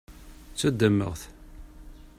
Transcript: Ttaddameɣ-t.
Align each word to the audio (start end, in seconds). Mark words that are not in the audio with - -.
Ttaddameɣ-t. 0.51 1.21